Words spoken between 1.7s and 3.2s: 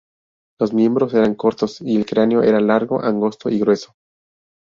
y el cráneo era largo,